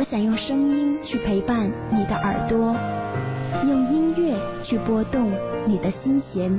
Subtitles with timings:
[0.00, 2.74] 我想用声音去陪伴你的耳朵，
[3.68, 5.30] 用音乐去拨动
[5.66, 6.58] 你的心弦。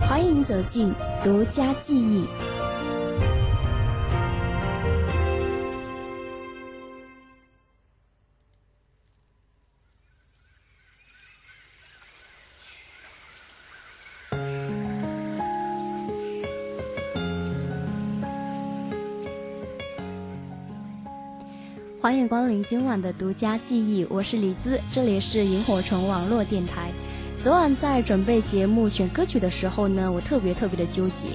[0.00, 0.92] 欢迎走进
[1.22, 2.26] 独家记忆。
[22.12, 26.90] 欢迎光临今晚的独家记忆，我是李兹，这里是萤火虫网络电台。
[27.42, 31.28] 昨晚在准备节目选歌曲的时候呢，我特别特别的纠结，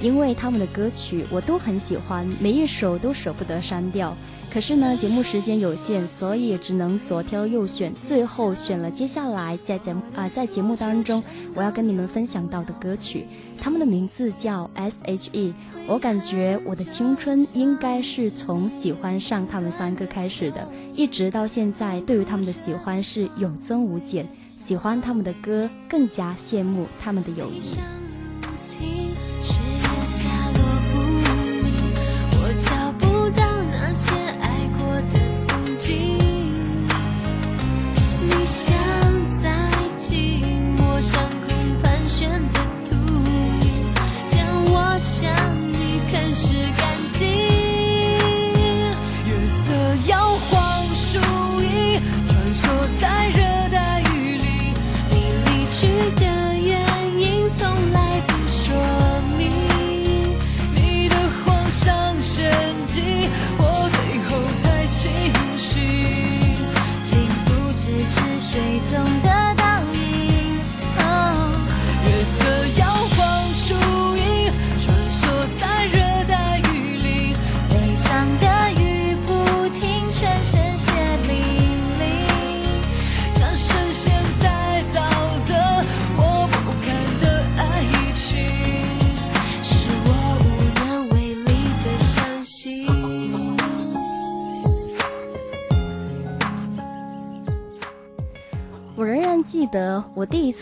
[0.00, 4.12] 因为他们的歌曲我都很喜欢，每一首都舍不得删掉。
[4.54, 11.20] 可是呢，节目时间有限，所以只能左挑右选，最后选了接下来在节目啊在节目当中
[11.56, 13.26] 我要跟你们分享到的歌曲，
[13.60, 15.52] 他们的名字叫 S.H.E。
[15.88, 24.24] 我感觉我的青春应该是从喜欢上他们三个开始的，一直到现在，对于他们的喜欢是有增无减，
[24.64, 27.60] 喜欢他们的歌，更加羡慕他们的友谊。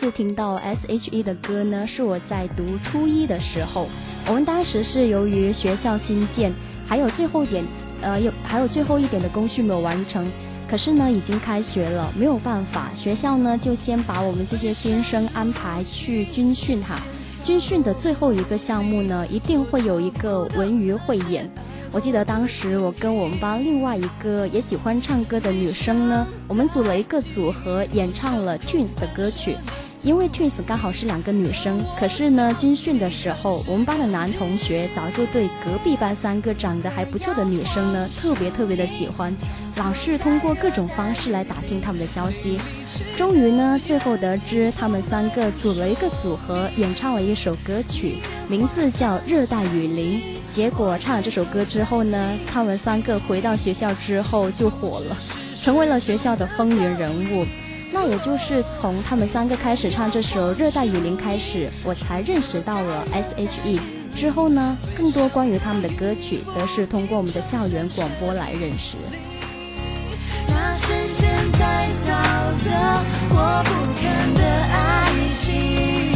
[0.03, 3.87] 次听到 S.H.E 的歌呢，是我在读初一的时候。
[4.27, 6.53] 我们当时是由于学校新建，
[6.89, 7.65] 还有最后一点，
[8.01, 10.27] 呃，有还有最后一点的工序没有完成。
[10.69, 17.01] 可是呢，已经开学了，没有办法，学校呢就先把我们这些新生安排去军训哈。
[17.45, 21.49] 军训的最后一个项目呢，一定会有一个文娱汇演。
[21.93, 29.57] 我记得当时我跟我们班另外一个也喜欢唱歌的女生呢，我们组了一个组合，演唱了 Twins 的歌曲。
[30.03, 39.33] 因为 Twins 刚好是两个女生，可是呢，军训的时候，我们班的男同学早就对隔壁班三个长得还不错的女生呢，特别特别的喜欢，
[39.77, 42.59] 老是通过各种方式来打听他们的消息。
[43.17, 48.17] 终于呢，最后得知他们三个组了一个组合，演唱了一首歌曲，
[48.49, 50.19] 名字叫《热带雨林》。
[50.51, 55.17] 结果唱了这首歌之后呢，他们三个回到学校之后就火了，
[55.55, 57.47] 成为了学校的风云人物。
[57.93, 63.79] 那也就是从他们三个开始唱这首《热带雨林》开始，我才认识到了 S.H.E。
[64.15, 68.97] 之后呢，更多关于他们的歌曲，则是通过我们的校园广播来认识。
[70.49, 72.11] 那深陷在沼
[72.65, 72.71] 泽，
[73.31, 73.71] 我不
[74.01, 76.13] 堪的爱情，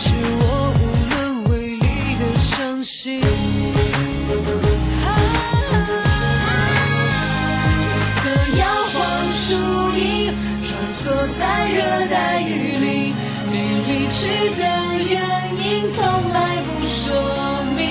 [0.00, 0.10] 是
[0.40, 3.20] 我无能为力的伤心。
[11.04, 13.14] 在热带雨林，
[13.50, 13.54] 你
[13.86, 14.62] 离去的
[15.04, 15.20] 原
[15.58, 16.02] 因从
[16.32, 17.04] 来不说
[17.76, 17.82] 明。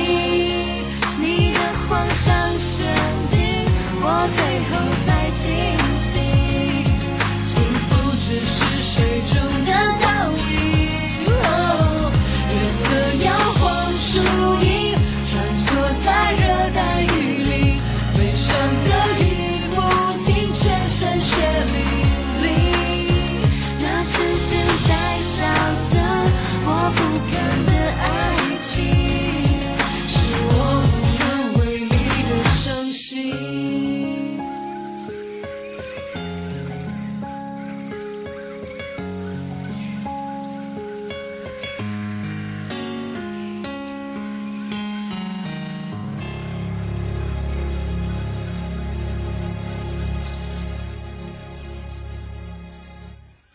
[1.19, 2.85] 你的谎像陷
[3.27, 3.65] 阱，
[4.01, 4.37] 我最
[4.69, 4.71] 后
[5.05, 5.41] 才清
[5.99, 6.11] 醒。
[7.45, 8.91] 幸福只是水
[9.31, 9.33] 中
[9.63, 9.69] 的
[10.01, 10.05] 倒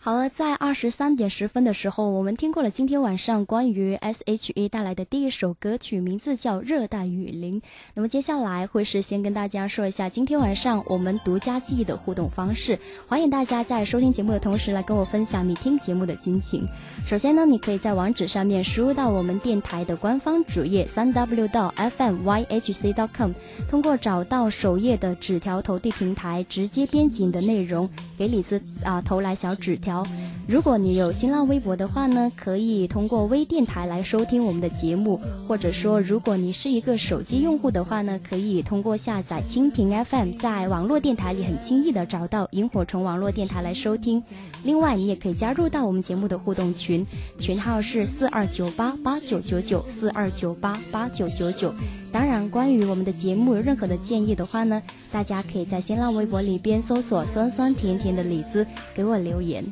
[0.09, 7.61] 好了，在二十三点十分的时候，我们听过了今天晚上关于 S.H.E 带来的第一首歌曲，名字叫《热带雨林》。
[7.93, 16.67] 那么接下来会是先跟大家说一下今天晚上我们独家记忆的互动方式，欢迎大家在收听节目的同时来跟我分享你听节目的心情。
[17.05, 23.31] 首先呢，你可以在网址上面输入到我们电台的官方主页三 w 到 F M Y H C dot com，
[23.69, 29.98] 通过找到首页的纸条投递平台，直接编辑你的内容给李子啊投来小纸条。
[30.47, 44.23] 如果你有新浪微博的话呢，可以通过微电台来收听我们的节目，或者说，如果你是一个手机用户的话呢，可以通过下载蜻蜓 FM，在网络电台里很轻易的找到萤火虫网络电台来收听。
[44.63, 47.05] 另外，你也可以加入到我们节目的互动群，
[47.37, 51.71] 群号是四二九八八九九九四二九八八九九九。
[52.11, 58.65] 当然，关于我们的节目有任何的建议的话呢，大家可以在新浪微博里边搜索“酸酸甜甜的李子”
[58.95, 59.63] 给我留言。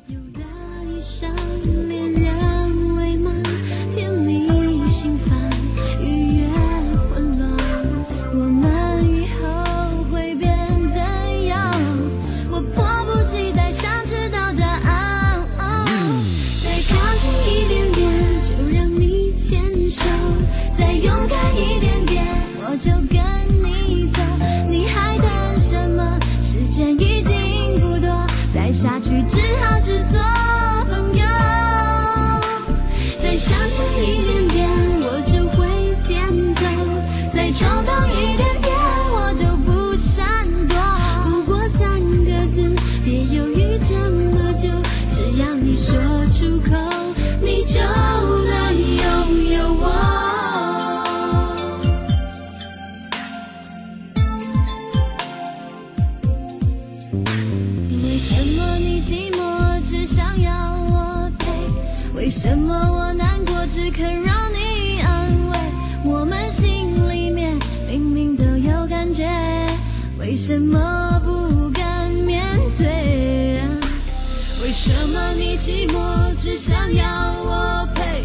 [75.67, 77.05] 寂寞只想要
[77.43, 78.23] 我陪。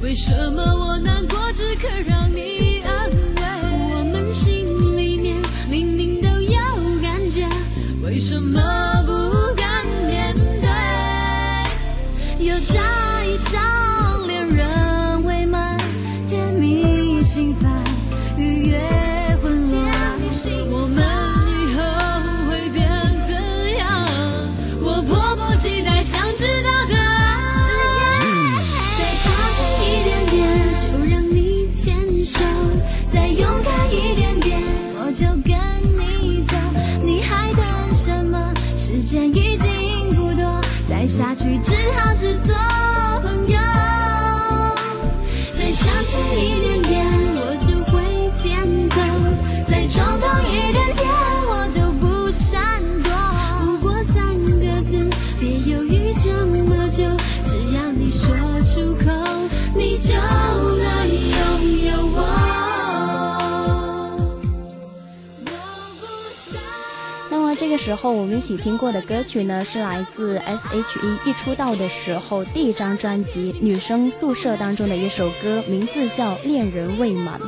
[0.00, 2.53] 为什么我难过只肯让你
[67.78, 77.40] 时候我们一起听过的歌曲呢，是来自 S.H.E 一出道的时候第一张专辑《女生宿舍》当中的一首歌，名字叫《恋人未满》。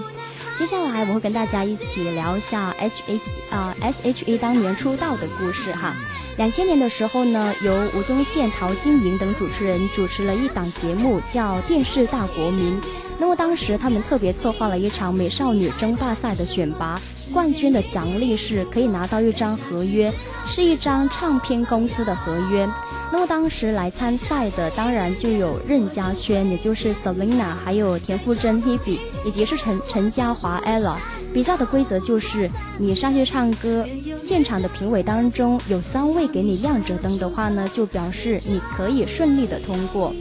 [0.58, 5.94] 接下来我会跟大家一起聊一下 H.H 啊 S.H.E 当年出道的故事哈。
[6.36, 12.78] 两千年的时候呢，由吴宗宪、陶晶莹等主持人主持了一档节目，叫《电视大国民》。
[13.18, 17.00] 那么当时他们特别策划了一场美少女争霸赛的选拔，
[17.32, 20.12] 冠军的奖励是可以拿到一张合约，
[20.46, 22.68] 是一张唱片公司的合约。
[23.10, 30.96] 那么当时来参赛的当然就有任嘉萱，也就是 Selina，还有田馥甄 Hebe，以及是陈陈嘉华 Ella。
[31.36, 33.86] 比赛的规则就是你上去唱歌，
[34.18, 40.14] 现场的评委当中有三位给你亮着灯的话呢，就表示你可以顺利的通过。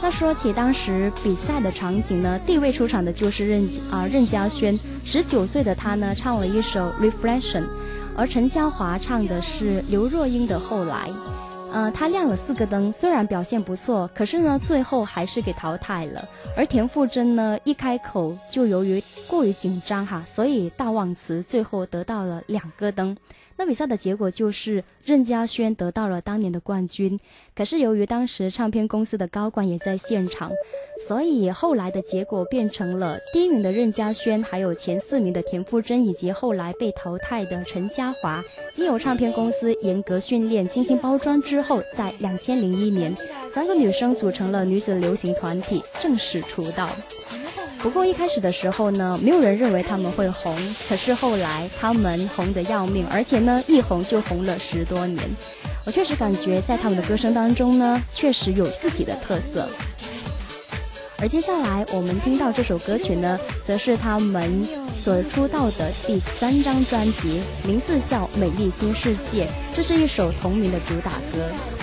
[0.00, 7.60] 那说起当时比赛的场景呢，第一位出场的就是任啊任嘉萱，十九岁的她呢唱了一首《Reflection》，
[8.16, 11.06] 而陈嘉华唱的是刘若英的《后来》。
[11.72, 16.28] 呃，他亮了四个灯，虽然表现不错，可是呢，最后还是给淘汰了。
[16.54, 23.16] 而田馥甄呢，一开口就由于过于紧张哈，所以大忘词，最后得到了两个灯。
[23.56, 27.18] 那比赛的结果就是任嘉轩得到了当年的冠军。
[27.54, 30.50] 可是由于当时唱片公司的高管也在现场，
[31.06, 38.42] 所以后来的结果变成了第一名的任嘉轩，还有前四名的田馥甄以及后来被淘汰的陈嘉华，
[38.72, 43.14] 经由唱片公司严格训练、精心包装之后，在两千零一年，
[43.50, 46.88] 三个女生组成了女子流行团体，正式出道。
[47.82, 50.56] 不过一开始的时候呢，没有人认为他们会红。
[50.88, 55.18] 可是后来他们红得要命，而且呢，一红就红了十多年。
[55.84, 59.68] 我确实感觉在他们的歌声当中呢，确实有自己的特色。
[61.18, 64.64] 而接下来我们听到这首歌曲呢，则是他们
[64.96, 71.81] 所出道的第三张专辑，名字叫《美丽新世界》，这是一首同名的主打歌。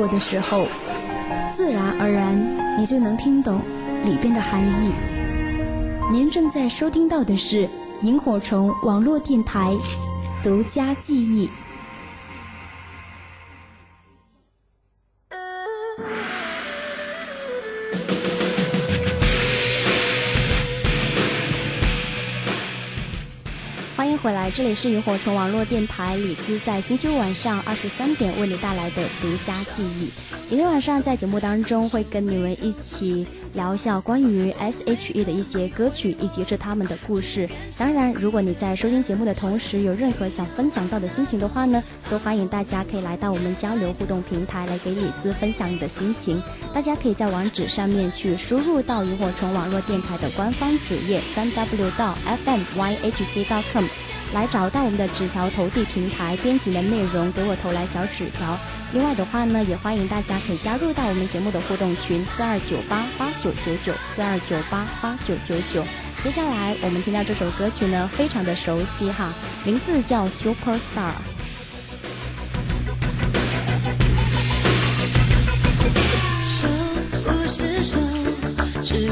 [0.00, 0.66] 过的时候，
[1.54, 2.34] 自然而然
[2.80, 3.60] 你就能听懂
[4.02, 4.94] 里边的含义。
[6.10, 7.68] 您正在收听到的是
[8.00, 9.76] 萤火虫网络电台
[10.42, 11.50] 独家记忆。
[24.22, 30.10] 回来，这里是萤火虫网络电台李兹在星期五晚上二十三点为你带来的独家记忆。
[30.48, 33.26] 今天晚上在节目当中会跟你们一起。
[33.54, 37.48] 聊一下关于 S.H.E 的一些歌曲以及是他们的故事。
[37.78, 46.42] 当然，如果你在收听节目的同时有任何想分享到的心情的话呢，都欢迎大家可以来到我们交流互动平台来给李子分享你的心情。
[46.72, 52.16] 大家可以在网址上面去输入到萤火虫网络电台的官方主页三 w 到
[52.46, 53.84] fmyhc.com。
[54.32, 58.58] 来找到我们的纸条投递平台，编辑的内容给我投来小纸条。
[58.92, 65.84] 另外的话呢，也欢迎大家可以加入到我们节目的互动群四二九八八九九九四二九八八九九九。
[66.22, 69.32] 接下来我们听到这首歌曲呢，非常的熟悉哈，
[69.64, 71.12] 名字叫 Superstar。
[76.46, 76.68] 手
[77.24, 77.98] 不是手，
[78.82, 79.10] 是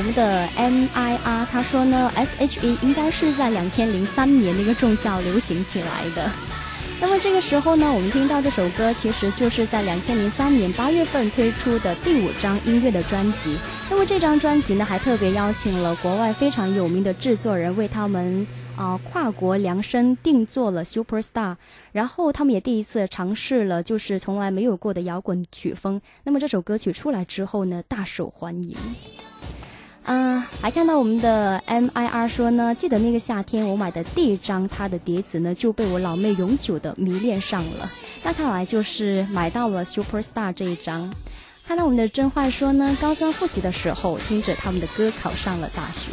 [0.00, 6.30] 我们的 M I R 他说呢，S.H.E 应该是在两千零三年那个重校流行起来的。
[7.02, 13.58] 那么这个时候呢，我们听到这首歌，其实就是在两千零三年八月份推出的第五张音乐的专辑。
[13.90, 21.52] 那么这张专辑呢，还特别邀请了国外非常有名的制作人为他们啊、跨国量身定做了《Superstar》，
[21.92, 26.00] 然后他们也第一次尝试了就是从来没有过的摇滚曲风。
[26.24, 28.74] 那么这首歌曲出来之后呢，大受欢迎。
[30.04, 37.90] 啊，还看到我们的 M I R 说呢，记得那个夏天我买的第一张他的碟子呢，就被我老妹永久的迷恋上了。
[38.22, 41.12] 那看来就是买到了 Superstar 这一张。
[41.66, 46.10] 看到我们的真坏说呢，高三复习的时候听着他们的歌考上了大学。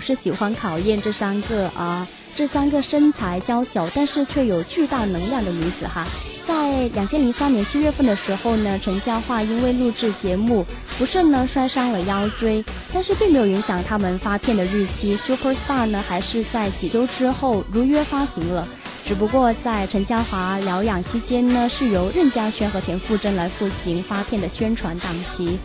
[0.00, 6.06] 总是喜欢考验这三个啊，这三个身材娇小但是却有巨大能量的女子哈。
[6.46, 10.64] 在两千零三年七月份的时候呢，陈嘉桦因为录制节目
[10.96, 15.14] 不慎呢摔伤了腰椎，但是并没有影响他们发片的日期。
[15.18, 18.66] Super Star 呢还是在几周之后如约发行了，
[19.04, 25.58] 只不过在陈嘉华疗养期间呢，是由任嘉萱和田馥甄来负责发片的宣传档期。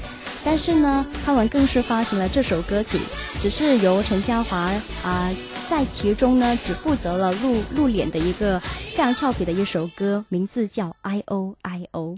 [0.45, 2.99] 但是呢，他们更是发行了这首歌曲，
[3.39, 4.71] 只是由陈嘉华
[5.03, 5.33] 啊
[5.67, 12.13] 在其中呢只负责了露露脸的一个非常俏皮的一首歌，名字叫《I O I O》。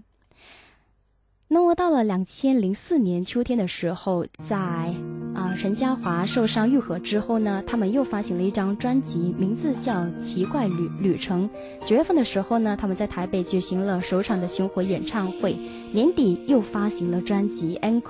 [1.47, 4.93] 那么到了两千零四年秋天的时候，在
[5.37, 11.47] 啊陈嘉华受伤愈合之后呢，他们又发行了一张专辑，名字叫《奇怪旅旅程》。
[11.87, 15.55] 九月份的时候呢，他们在台北举行了首场的巡回演唱会，
[15.91, 18.01] 年底又发行了专辑《Ankle》。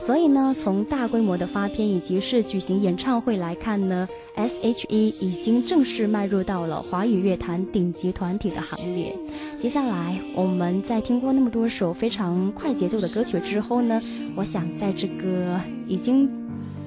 [0.00, 9.14] 所以呢，从大规模的发片以及是举行演唱会来看呢，S.H.E 已经正式迈入到了华语乐坛顶级团体的行列。
[9.60, 14.00] 接下来，我们在听过那么多首非常快节奏的歌曲之后呢，
[14.34, 16.28] 我想在这个已经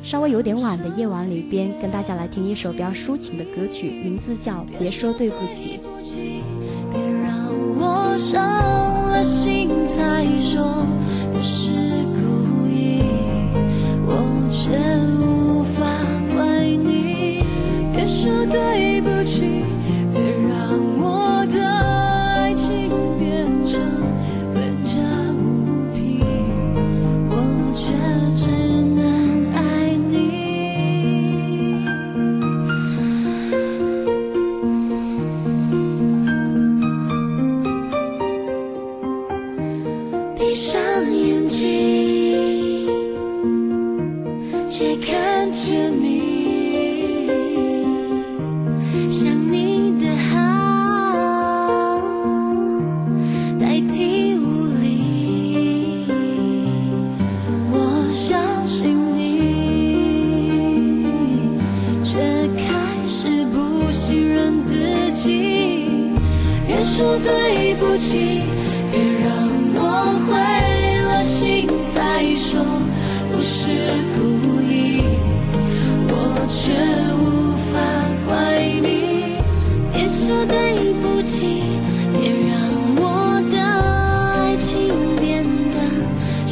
[0.08, 5.82] 稍微有点晚的夜晚里边，跟大家来听一首比较抒情的歌曲，名字叫《别说对不起》。
[6.94, 7.36] 别让
[7.78, 8.42] 我伤
[9.12, 10.86] 了心才说
[11.34, 11.74] 不是
[12.14, 13.02] 故意，
[14.08, 14.80] 我却
[15.20, 15.86] 无法
[16.34, 17.44] 怪你。
[17.92, 19.62] 别说对不起，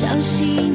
[0.05, 0.74] 小心。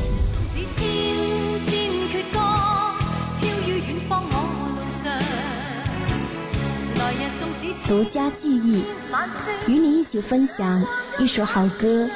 [7.91, 8.85] 独家记忆，
[9.67, 10.81] 与你一起分享
[11.19, 12.07] 一首好歌，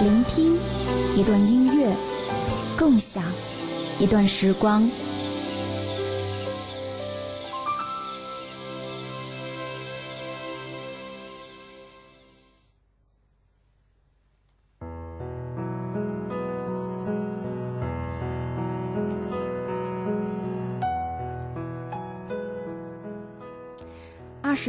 [0.00, 0.56] 聆听
[1.16, 1.92] 一段音乐，
[2.78, 3.24] 共享
[3.98, 4.88] 一段时光。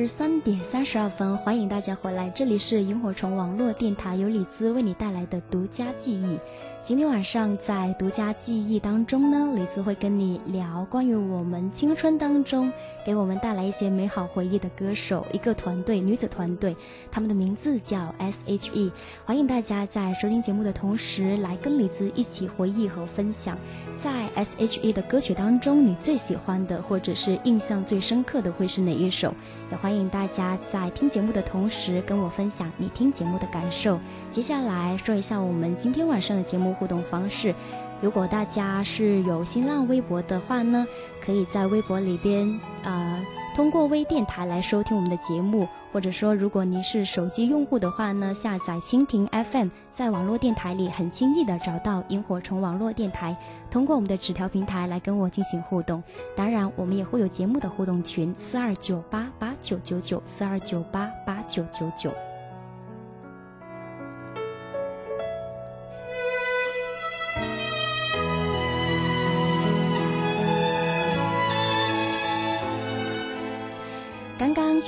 [0.07, 6.37] 三点三十二分，欢迎大家回来，这里是萤火虫网络电台，由李兹为你带来的独家记忆。
[6.85, 12.69] 今天晚上在独家记忆当中呢，李子会跟你聊关于我们青春当中
[13.05, 16.75] 给我们带来一些美好回忆的歌手，一个团队，女子团队，
[17.09, 18.91] 他们的名字叫 S.H.E。
[19.23, 23.57] 欢迎大家在收听节目的同时，来跟李子一起回忆和分享，
[23.97, 29.33] 在 S.H.E 的歌曲当中，你最喜欢的或者是印象最深刻的会是哪一首？
[29.71, 33.97] 也欢迎大家在听节目的同时跟我分享你听节目的感受。
[34.29, 36.72] 接下来说一下我们今天晚上的节目。
[36.73, 37.53] 互动方式，
[38.01, 40.85] 如果大家是有新浪微博的话呢，
[41.23, 53.37] 可以在微博里边呃通过微电台来收听我们的节目，或者说如果您是手机用户的话呢，下载蜻蜓 FM，在网络电台里很轻易的找到萤火虫网络电台，
[53.69, 56.01] 通过我们的纸条平台来跟我进行互动。
[56.35, 62.11] 当然，我们也会有节目的互动群四二九八八九九九四二九八八九九九。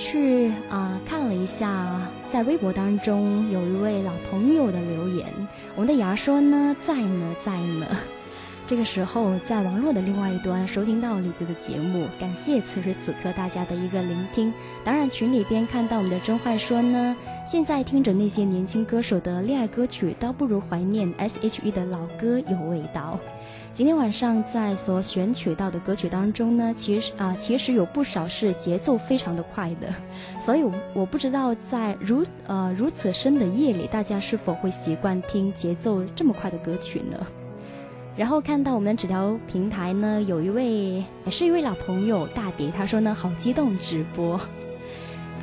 [0.05, 5.25] 去啊、看了一下，在微博当中有一位老朋友的留言，
[5.75, 7.87] 我们的牙说呢在呢在呢。
[8.67, 14.53] 这个时候，在网络的另外一端收听到李子的节目，感谢此时此刻大家的一个聆听。
[14.83, 17.15] 当然，群里边看到我们的真坏说呢，
[17.47, 23.19] 现在听着那些年轻歌手的恋爱歌曲，倒不如怀念 S.H.E 的老歌有味道。
[23.75, 29.93] 今天晚上在所选取到的歌曲当中呢，其实啊、其实有不少是节奏非常的快的，
[30.39, 37.17] 所以我不知道在如呃如此深的夜里，大家是否会习惯听节奏这么快的歌曲呢？
[38.15, 44.39] 然后看到我们的纸条平台呢，有一位也是一位老朋友大蝶，他说呢好激动直播。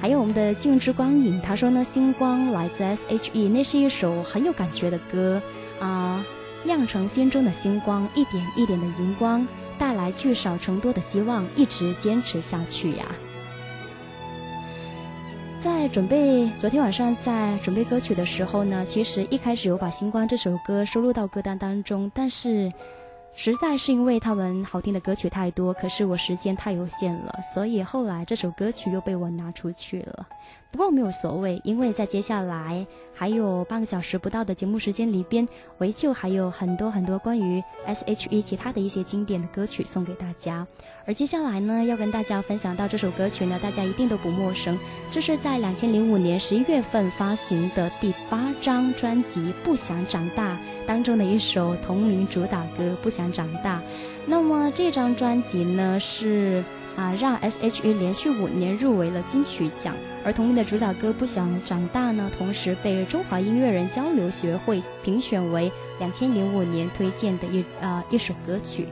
[0.01, 5.43] 还有我们的静之光影，他说呢星光来自 S.H.E，那是一首很有感觉的歌
[5.79, 6.25] 啊。
[6.65, 9.47] 酿成心中的星光，一点一点的荧光，
[9.79, 13.07] 带来聚少成多的希望，一直坚持下去呀。
[15.59, 22.73] 在准备昨天晚上在准备歌曲的时候呢，其实一开始有把《星光》这首歌收录到歌单当中，但是
[23.35, 30.27] 实在是因为他们好听的歌曲太多，可是我时间太有限了，所以后来这首歌曲又被我拿出去了。
[30.71, 35.47] 不过没有所谓，因为在接下来还有半个小时不到的节目时间里边，
[35.81, 40.67] 依旧还有很多很多关于 S.H.E 其他的一些经典的歌曲送给大家。
[41.07, 44.79] 而接下来呢，要跟大家分享到这首歌曲呢，大家一定都不陌生，
[45.11, 50.55] 这是在两千零五年十一月份发行的第八张专辑《不想长大》
[50.87, 53.79] 当中的一首同名主打歌《不想长大》。
[54.27, 56.63] 那么这张专辑呢是。
[56.95, 59.95] 啊，让 S.H.E 连续五年入围了金曲奖，
[60.27, 68.87] 而同名的主打歌《不想长大》呢，同时被中华音乐人交流学会评选为两千零五年推荐的一啊、一首歌曲。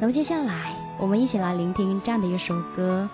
[0.00, 3.06] 那么接下来，我们一起来聆听这样的一首歌。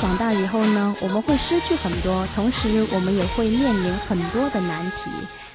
[0.00, 5.10] 长大以后呢，我们会失去很多，同时我们也会面临很多的难题。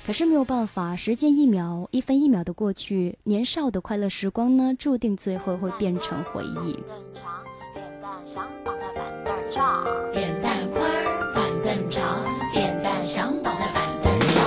[0.06, 6.74] 可是没有办法，时间一秒一分一秒的过去，年少的快乐时光呢，注定最后会变成回忆。
[6.86, 7.42] 凳长，
[7.74, 14.46] 扁担想绑在板凳上，扁担宽儿，板凳长，扁担想绑在板凳上。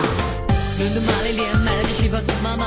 [0.78, 2.66] 伦敦玛丽莲买了件旗袍送妈妈，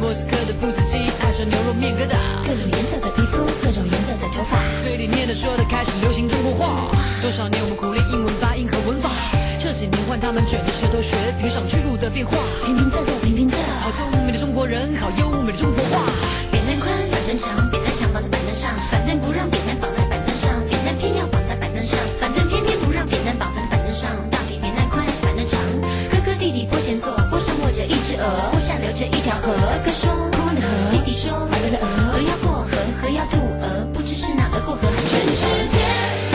[0.00, 4.58] 莫斯科的布斯基爱上牛肉面疙瘩，各种颜色的皮肤，各种颜色的头发。
[4.82, 6.90] 嘴里念的说的开始流行中国话。
[7.22, 9.08] 多少年我们苦练英文发音和文法，
[9.56, 12.34] 这几年换他们卷着舌头学评上去路的变化。
[12.66, 13.54] 平平仄仄，平平仄。
[13.78, 16.02] 好聪明的中国人，好优美的中国话。
[16.50, 24.10] 扁担宽，板凳长，扁担想绑在板凳上，板凳不让扁担绑在板凳上，扁担偏要绑在板凳上，板凳偏偏不让扁担绑在板凳上。
[24.34, 25.62] 到底扁担宽还是板凳长？
[26.10, 29.54] 哥哥弟弟坡前坐，坡上卧着一只鹅，坡下流着一条河。
[29.54, 33.81] 哥哥说空汪的河，弟弟说白白的鹅，鹅要过河，河要渡鹅，
[34.24, 36.31] 是男儿过河还是全世界。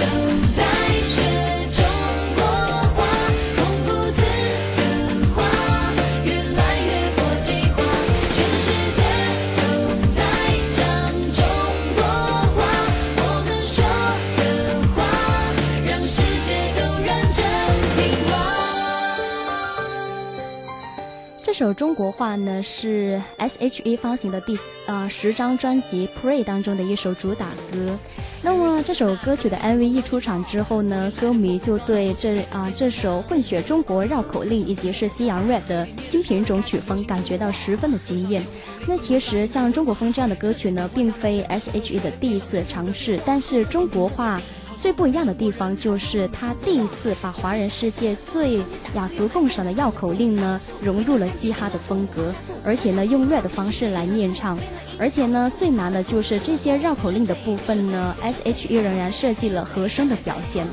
[21.57, 27.97] 首中国话呢是 S.H.E 发行的第四呃十张专辑《Pray》当中的一首主打歌。
[28.43, 38.43] 那么这首歌曲的 MV 一出场之后呢，歌迷就对这啊、这首混血中国绕口令以及是西洋 rap 的新品种曲风感觉到十分的惊艳。
[38.87, 44.39] 那其实像中国风这样的歌曲呢，并非 S.H.E 的第一次尝试，但是中国话。
[44.79, 48.61] 最不一样的地方就是他第一次把华人世界最
[48.95, 54.57] 雅俗共赏的绕口令呢融入了嘻哈的风格，而且呢用 rap 的方式来念唱，
[54.99, 60.67] 而且呢最难的就是这些绕口令的部分呢，S.H.E 仍然设计了和声的表现，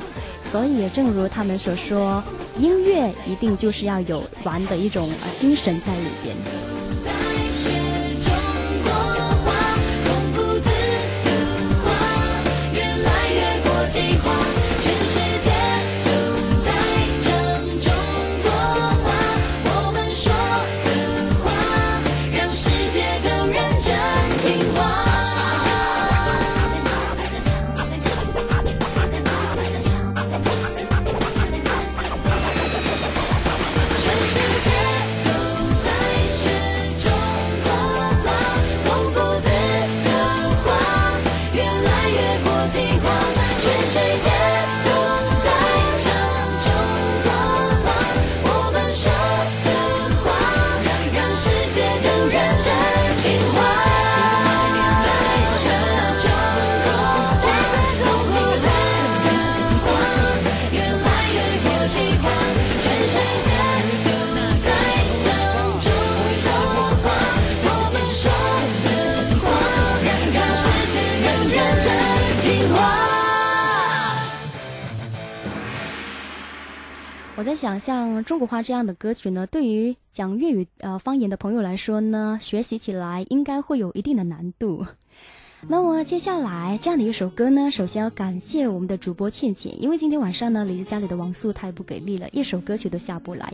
[0.51, 2.23] 所以正如他们所说，
[2.57, 6.64] 音乐一定就是要有玩的一种精神在里边。
[77.45, 84.83] 在想，像中国话这样的歌曲呢，对于讲粤语呃方言的朋友来说呢，学习起来应该会有一定的难度。
[85.67, 93.51] 那么接下来这样的一首歌呢，首先要感谢我们的主播倩倩，因为今天晚上呢，李子家里的网速太不给力了，一首歌曲都下不来。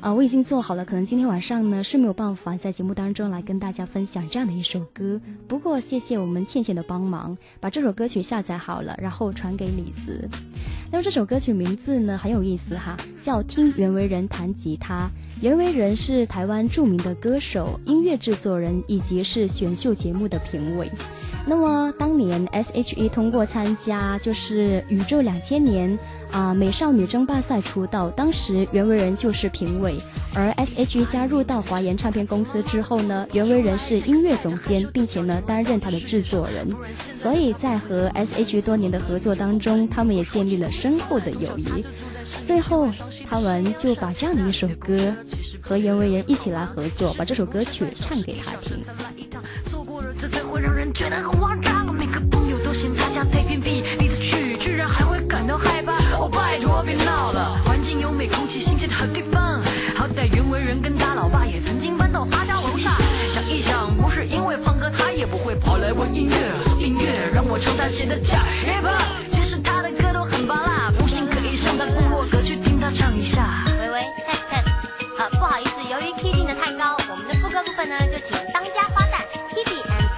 [0.00, 5.20] 啊、我已经做好了，可能今天晚上呢是没有办法在节目当中来跟大家分享这样的一首歌。
[5.48, 10.28] 不过谢谢我们倩倩的帮忙，把这首歌曲下载好了，然后传给李子。
[10.92, 15.06] 那么这首歌曲名字呢很有意思哈，叫《听袁惟仁弹吉他》。
[15.42, 20.88] 袁惟仁是台湾著名的歌手、音乐制作人，以及是选秀节目的评委。
[21.48, 25.98] 那么当年 S.H.E 通过参加就是宇宙两千年
[26.30, 29.98] 啊、美少女争霸赛出道，当时袁惟仁就是评委，
[30.34, 36.68] 而 S.H.E 加入到华研唱片公司之后呢，袁惟仁是音乐总监，并且呢担任他的制作人，
[37.16, 41.82] 所以在和 S.H.E 多年的合作当中，他们也建立了深厚的友谊。
[42.44, 42.90] 最后，
[43.26, 45.14] 他们就把这样的一首歌
[45.62, 48.78] 和袁惟仁一起来合作，把这首歌曲唱给他听。
[50.18, 51.94] 这才会让人觉得很慌张。
[51.94, 55.92] 每个朋友都嫌他家太偏僻，第一次去居然还会感到害怕。
[56.18, 59.60] 哦，拜托别闹了，环境优美，空气新鲜的好地方。
[59.94, 62.90] 好歹袁惟仁跟他老爸也曾经搬到他家楼下。
[63.32, 69.30] 想一想，不是因为胖哥，他也不会跑来问音乐，音乐让我唱他写的假 hip hop。
[69.30, 73.64] 其实他的歌都很拔辣，不信可以上他部落格去听他唱一下。
[73.80, 74.66] 喂喂，test test，
[75.16, 78.36] 好，不好意思，由于 key 定的太高，我们的副歌部分呢就请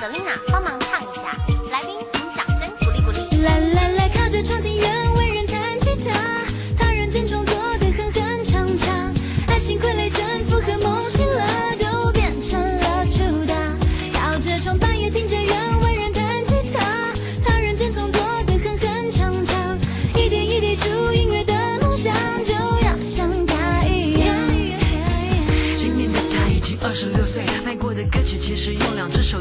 [0.01, 0.80] Selina 帮忙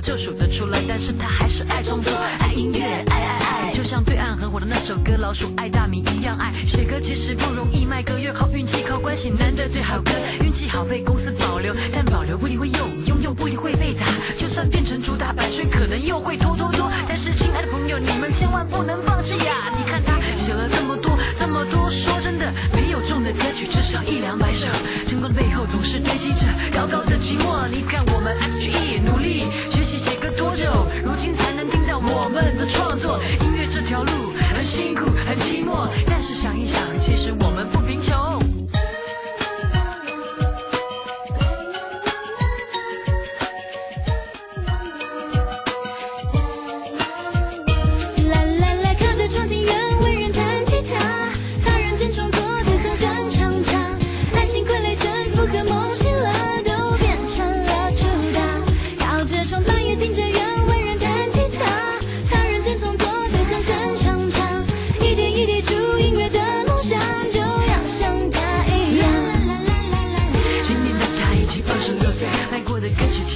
[0.02, 6.54] 就数得出来，但是他还是爱创作，爱音乐，爱爱爱，就像对岸很火的那首歌《老鼠爱大米》一样爱。
[6.66, 10.12] 写歌其实不容易，卖歌越靠运气，靠关系难得最好歌，
[10.43, 14.06] 运气好被公司保留，但保留不一定会用，用用不一定会被打，
[14.38, 16.89] 就算变成主打版税，可能又会拖拖拖。
[17.08, 19.74] 但是亲爱的朋友，你们千万不能放弃呀！
[19.78, 21.09] 你看他写了这么多，
[21.52, 24.68] 么多，说真的，没有中的歌曲至少一两百首，
[25.08, 27.68] 成功的背后总是堆积着高高的寂寞。
[27.70, 30.66] 你看我们 S.G.E 努力学习写歌多久，
[31.04, 33.20] 如今才能听到我们的创作。
[33.41, 34.12] 音乐这条路
[34.54, 38.49] 很辛苦，很寂寞，但是想一想，其实我们不贫穷。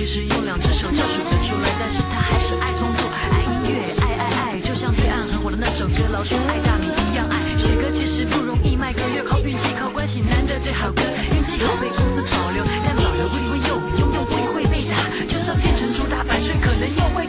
[0.05, 7.39] 其实用两只手就数得出来，但是他还是爱创作，爱音乐，爱爱爱，就像对岸很火的那首歌《老鼠爱大米》一样爱。
[7.57, 11.01] 写歌其实不容易，卖歌越靠运气，靠关系难得最好歌，
[11.31, 17.25] 运气好被公司保留，但保留不会用，用用不会被打，就算变成主打版税，可能又会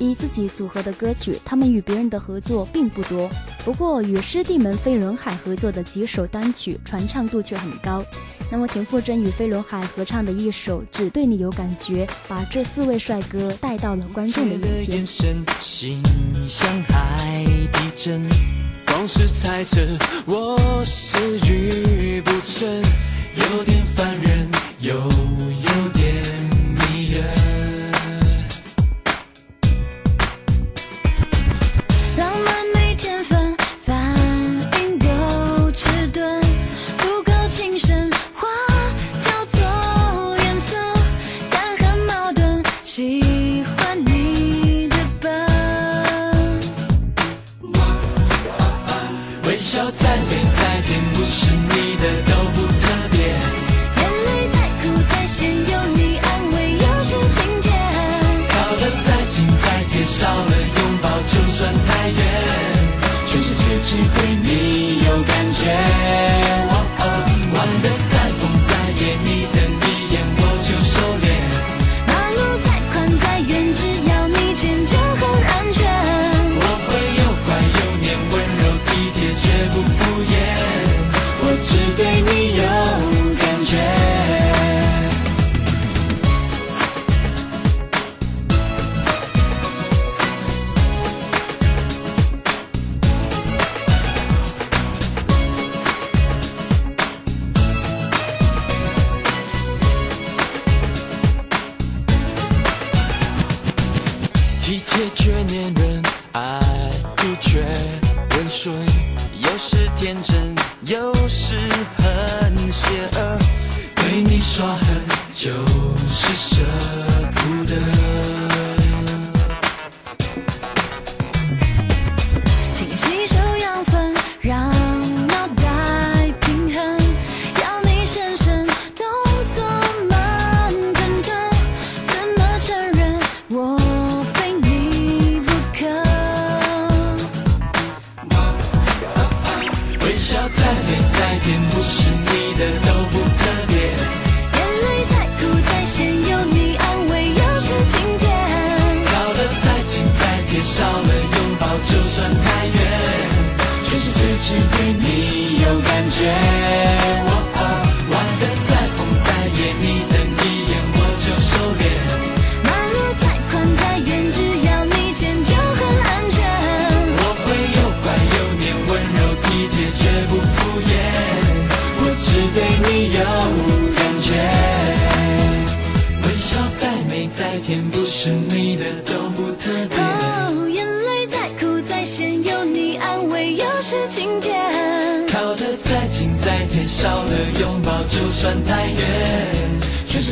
[0.00, 3.30] 以自己组合的歌曲，他们与别人的合作并不多。
[3.64, 8.02] 不过与师弟们飞轮海合作的几首单曲传唱度却很高。
[8.50, 15.06] 那么田馥甄与飞轮海合唱的一首《只对你有感觉》，把这四位帅哥带到了观众的眼前眼。
[15.06, 16.02] 神，心
[16.48, 18.26] 像海底针，
[18.86, 19.80] 光是猜测
[20.26, 22.68] 我是愚不成，
[23.36, 24.48] 有点烦人，
[24.80, 26.24] 又有点
[26.74, 27.59] 迷人。
[49.60, 50.24] 笑再美
[50.56, 53.20] 再甜，不是你的都不特别。
[53.20, 57.68] 眼泪再苦再咸，有你安慰又是晴天。
[58.48, 62.18] 靠得再近再贴，少了拥抱就算太远。
[63.26, 66.29] 全世界只对你有感觉。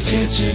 [0.08, 0.54] 戒指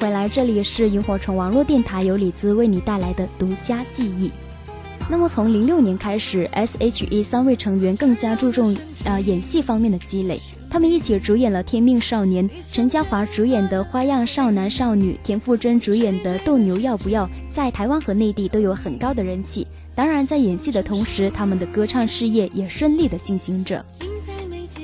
[0.00, 4.30] 回来，这里是萤火虫网络电台，由李兹为你带来的独家记忆。
[5.10, 8.74] 那么从零六年开始，S.H.E 三位成员更加注重
[9.04, 10.40] 呃演戏方面的积累。
[10.70, 19.66] 他们一起主演了《天命少年》，陈嘉华主演的《花样少男少女》，田馥甄主演的《斗牛要不要》在台湾和内地都有很高的人气。
[19.94, 23.84] 当然，在演戏的同时，他们的歌唱事业也顺利的进行着。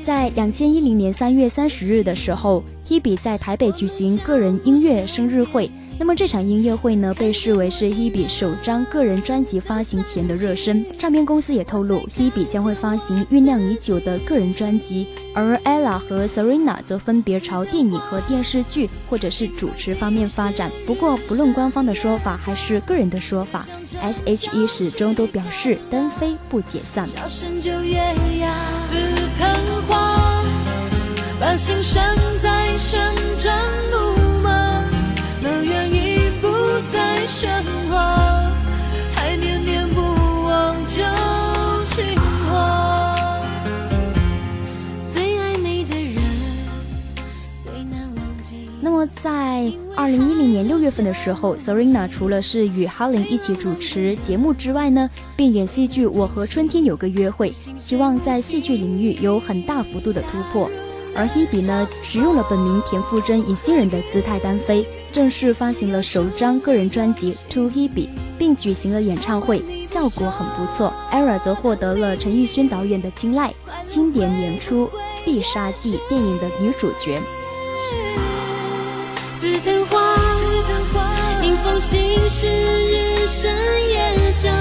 [0.07, 5.69] 在两千一零年三月三十日的时候，Hebe 在台北举行个人音乐生日会。
[5.99, 10.87] 那么这场音乐会呢，被视为是 Hebe 首张个人专辑发行前的热身。
[10.97, 20.71] 唱片公司也透露，Hebe 将会发行酝酿已久的个人专辑，而 Ella 和 Serena 则分别朝电影和电视剧或者是主持方面发展。
[20.87, 23.67] 不过，不论官方的说法还是个人的说法
[24.01, 27.09] ，S.H.E 始终都表示单飞不解散。
[31.57, 33.01] 把心拴在旋
[33.39, 34.51] 转木马，
[35.43, 36.49] 乐园已不
[36.93, 37.49] 再喧
[37.89, 38.53] 哗，
[39.15, 40.03] 还念念不
[40.45, 41.03] 忘旧
[41.87, 43.41] 情话。
[45.15, 46.23] 最爱你的人，
[47.65, 48.69] 最难忘记。
[48.83, 50.97] 那么在二零一零年六月份。
[50.97, 60.71] 份的时候，Serena 除了是与哈林一起主持节目之外呢，并演戏剧《我和春天有个约会》，希望在戏剧领域有很大幅度的突破。
[61.17, 67.89] 而 Hebe 呢，使用了本名田馥甄，以新人的姿态单飞，正式发行了首张个人专辑《To Hebe》，
[68.39, 70.93] 并举行了演唱会，效果很不错。
[71.11, 73.55] Era 则获得了陈奕迅导演的青睐，
[73.87, 74.87] 经典演出
[75.25, 77.19] 《必杀技》电影的女主角。
[79.41, 79.99] 紫藤花，
[81.43, 83.51] 迎风行驶，日升
[83.89, 84.53] 夜长，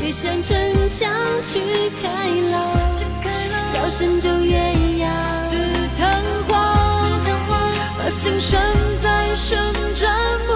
[0.00, 0.56] 越向城
[0.88, 1.10] 墙
[1.42, 1.60] 去
[2.00, 2.63] 开朗，
[3.94, 4.56] 笑声就越
[4.98, 5.48] 扬。
[5.48, 5.56] 紫
[5.96, 6.04] 藤
[6.48, 6.74] 花，
[7.96, 8.60] 把心拴
[9.00, 9.56] 在旋
[9.94, 10.12] 转
[10.48, 10.53] 木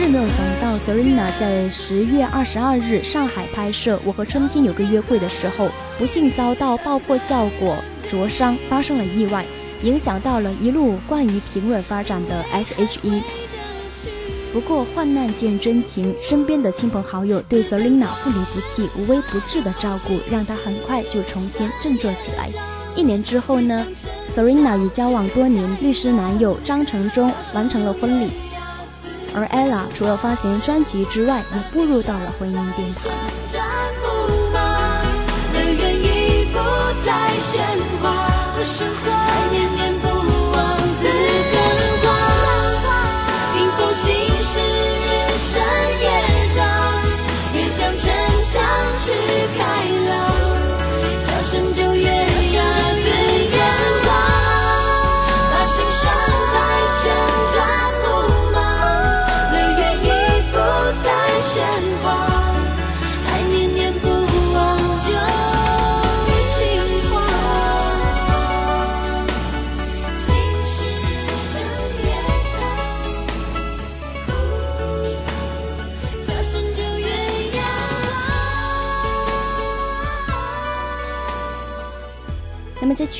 [0.00, 5.68] 是没有想到，Serena 在十月二十二日上海拍摄《我和春天有个约会》的时候，
[5.98, 7.76] 不幸遭到爆破效果
[8.08, 9.44] 灼伤，发生了意外，
[9.82, 13.22] 影响到了一路惯于平稳发展的 S.H.E。
[14.52, 22.48] 不过患难见真情，身边的亲朋好友对 Selina 不离不弃、无微不至的照顾，让她很快就重新振作起来。
[22.94, 23.84] 一年之后呢
[24.32, 28.30] ，Serena 与交往多年律师男友张承忠完成了婚礼，
[29.34, 33.04] 而 Ella 除了发行专辑之外，也步入到了婚姻殿堂。
[33.52, 33.64] 转
[34.02, 34.06] 木
[34.52, 34.58] 马，
[35.52, 36.58] 乐园已不
[37.04, 37.56] 再喧
[38.02, 38.06] 哗，
[38.56, 39.27] 不喧哗，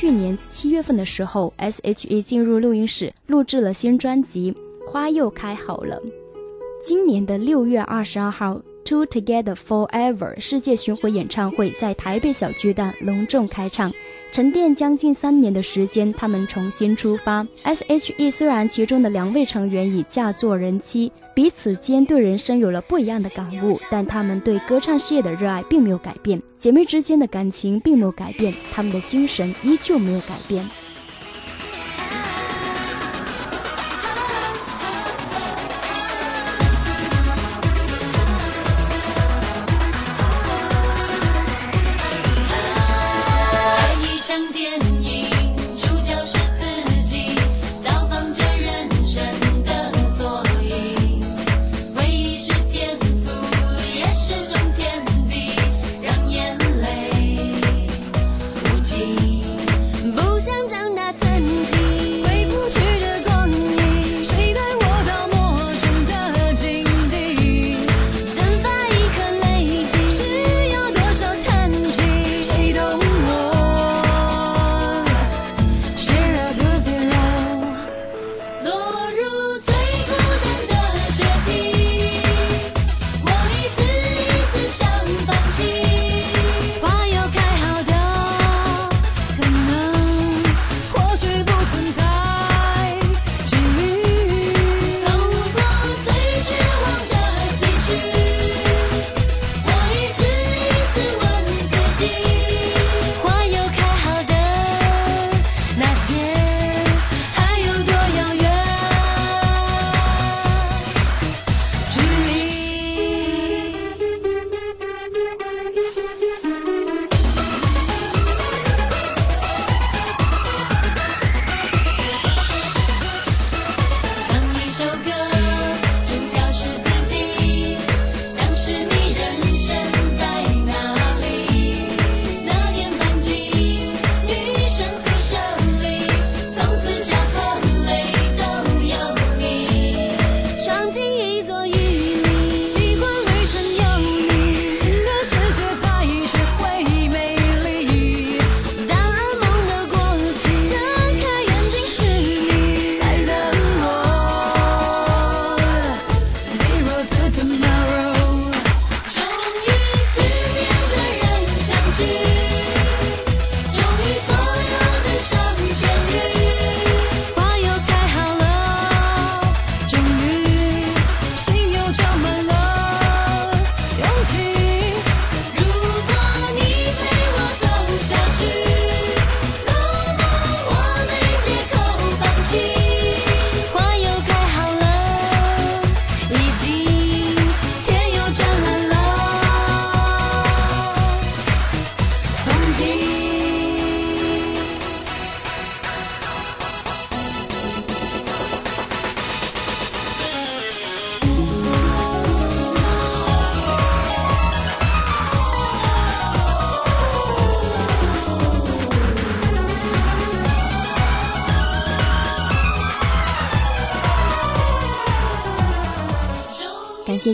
[0.01, 4.53] 去年七月份的时候，S.H.E 进入录音室录制了新专辑
[4.87, 6.01] 《花又开好了》。
[6.81, 13.93] 今年的六月二十二号，Two Together Forever 世界巡回演唱会在台北小巨蛋隆重开唱。
[14.33, 17.47] 沉淀将近三年的时间，他们重新出发。
[17.65, 30.67] S.H.E 虽然其中的两位成员已嫁作人妻，彼此间对人生有了不一样的感悟，但他们对歌唱事业的热爱并没有改变，姐妹之间的感情并没有改变，他们的精神依旧没有改变。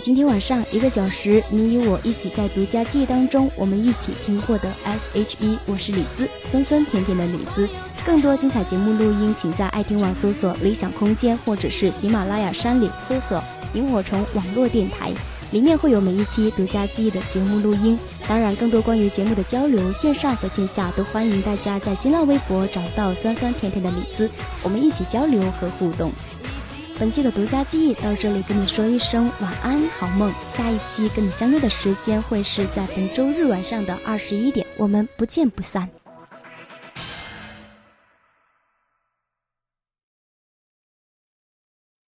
[0.01, 7.69] 今天晚上一个小时，你与我一起在独家记忆当中，我们一起听获得 S H E，我是李子，酸酸甜甜的李子。
[8.05, 13.43] 更多精彩节目录音，请在爱听网搜索“理想空间”或者是喜马拉雅山里搜索
[13.75, 15.13] “萤火虫网络电台”，
[15.53, 17.99] 里面会有每一期独家记忆的节目录音。
[18.29, 24.29] 当然，更多关于节目的交流，线上和线下都欢迎大家在新浪微博找到酸酸甜甜的李子，
[24.63, 26.13] 我们一起交流和互动。
[26.97, 30.33] 本期的独家记忆到这里跟你说一声晚安，好梦。
[30.47, 35.89] 下一期跟你相约的时间会是在本周日晚上的二十一点，我们不见不散。